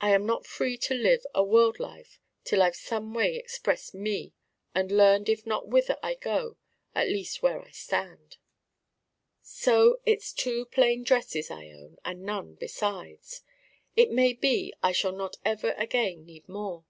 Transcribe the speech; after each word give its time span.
I 0.00 0.08
am 0.12 0.24
not 0.24 0.46
free 0.46 0.78
to 0.78 0.94
live 0.94 1.26
a 1.34 1.44
world 1.44 1.78
life 1.78 2.18
till 2.44 2.62
I've 2.62 2.74
someway 2.74 3.36
expressed 3.36 3.92
Me 3.92 4.32
and 4.74 4.90
learned 4.90 5.28
if 5.28 5.44
not 5.44 5.68
whither 5.68 5.98
I 6.02 6.14
go 6.14 6.56
at 6.94 7.08
least 7.08 7.42
where 7.42 7.60
I 7.60 7.72
stand. 7.72 8.38
So 9.42 10.00
it's 10.06 10.32
Two 10.32 10.64
plain 10.64 11.02
Dresses 11.04 11.50
I 11.50 11.66
own 11.72 11.98
and 12.06 12.22
none 12.22 12.54
besides. 12.54 13.42
It 13.96 14.10
may 14.10 14.32
be 14.32 14.72
I 14.82 14.92
shall 14.92 15.12
not 15.12 15.36
ever 15.44 15.72
again 15.72 16.24
need 16.24 16.48
more. 16.48 16.86